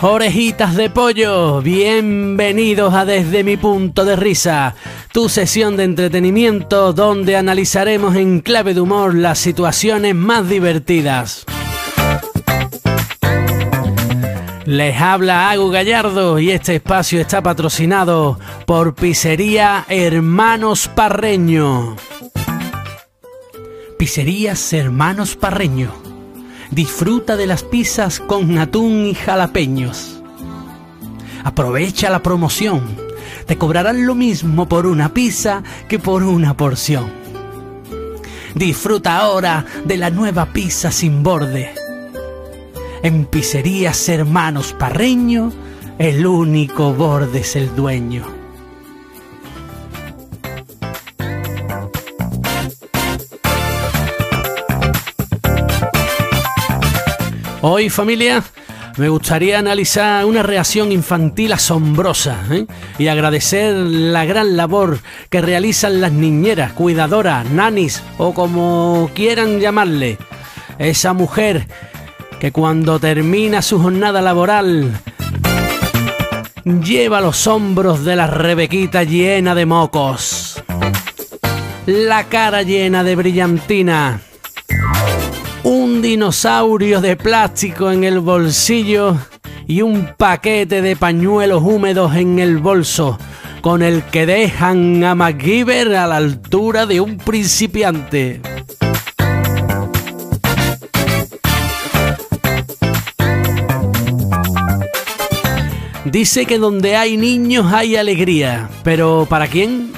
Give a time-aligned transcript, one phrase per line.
[0.00, 4.76] Orejitas de pollo, bienvenidos a Desde mi punto de risa,
[5.12, 11.44] tu sesión de entretenimiento donde analizaremos en clave de humor las situaciones más divertidas.
[14.66, 21.96] Les habla Agu Gallardo y este espacio está patrocinado por Pizzería Hermanos Parreño.
[23.98, 26.07] Pizzerías Hermanos Parreño
[26.70, 30.22] Disfruta de las pizzas con atún y jalapeños.
[31.44, 32.82] Aprovecha la promoción.
[33.46, 37.10] Te cobrarán lo mismo por una pizza que por una porción.
[38.54, 41.74] Disfruta ahora de la nueva pizza sin borde.
[43.02, 45.52] En Pizzerías Hermanos Parreño,
[45.98, 48.37] el único borde es el dueño.
[57.60, 58.44] Hoy familia,
[58.98, 62.66] me gustaría analizar una reacción infantil asombrosa ¿eh?
[62.98, 70.18] y agradecer la gran labor que realizan las niñeras, cuidadoras, nanis o como quieran llamarle.
[70.78, 71.66] Esa mujer
[72.38, 74.92] que cuando termina su jornada laboral
[76.64, 80.62] lleva los hombros de la Rebequita llena de mocos,
[81.86, 84.20] la cara llena de brillantina
[85.98, 89.16] un dinosaurio de plástico en el bolsillo
[89.66, 93.18] y un paquete de pañuelos húmedos en el bolso,
[93.62, 98.40] con el que dejan a MacGyver a la altura de un principiante.
[106.04, 109.90] Dice que donde hay niños hay alegría, pero ¿para quién?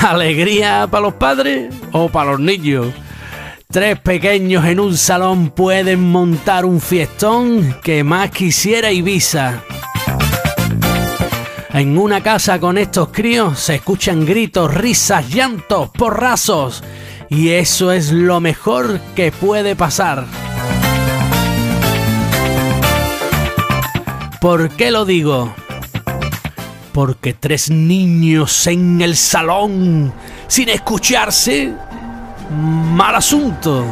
[0.00, 2.86] ¿Alegría para los padres o para los niños?
[3.76, 9.62] Tres pequeños en un salón pueden montar un fiestón que más quisiera Ibiza.
[11.74, 16.82] En una casa con estos críos se escuchan gritos, risas, llantos, porrazos.
[17.28, 20.24] Y eso es lo mejor que puede pasar.
[24.40, 25.54] ¿Por qué lo digo?
[26.94, 30.14] Porque tres niños en el salón,
[30.48, 31.74] sin escucharse,
[32.50, 33.84] mal asunto.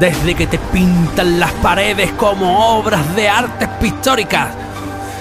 [0.00, 4.48] Desde que te pintan las paredes como obras de artes pictóricas,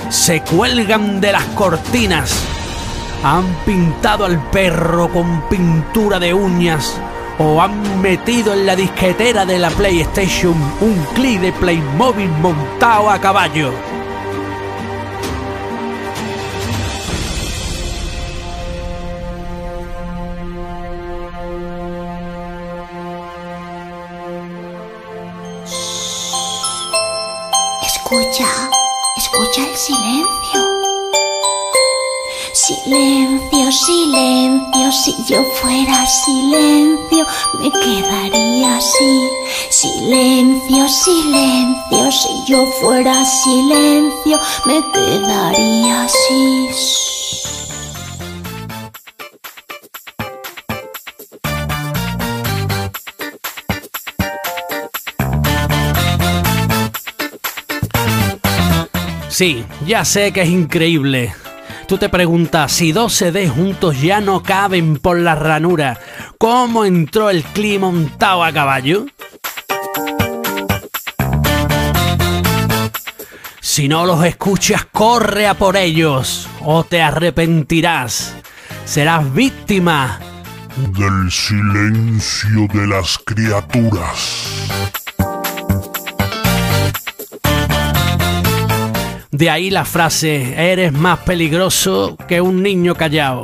[0.09, 2.35] se cuelgan de las cortinas,
[3.23, 6.99] han pintado al perro con pintura de uñas
[7.37, 13.19] o han metido en la disquetera de la PlayStation un clip de Playmobil montado a
[13.19, 13.71] caballo.
[28.05, 28.45] Escucha,
[29.17, 30.61] escucha el silencio.
[32.53, 37.25] Silencio, silencio, si yo fuera silencio,
[37.57, 39.29] me quedaría así.
[39.71, 47.14] Silencio, silencio, si yo fuera silencio, me quedaría así.
[59.35, 61.35] Sí, ya sé que es increíble.
[61.89, 65.99] Tú te preguntas, si dos CDs juntos ya no caben por la ranura,
[66.37, 69.07] ¿cómo entró el clima montado a caballo?
[73.59, 78.37] Si no los escuchas, corre a por ellos o te arrepentirás.
[78.85, 80.17] Serás víctima
[80.77, 84.94] del silencio de las criaturas.
[89.37, 93.43] De ahí la frase, eres más peligroso que un niño callado.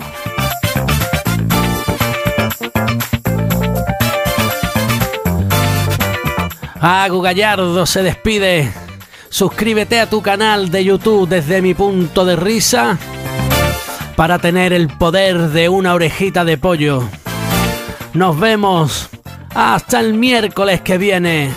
[6.79, 8.71] Agu Gallardo se despide.
[9.27, 12.97] Suscríbete a tu canal de YouTube desde mi punto de risa
[14.15, 17.03] para tener el poder de una orejita de pollo.
[18.13, 19.09] Nos vemos
[19.53, 21.51] hasta el miércoles que viene.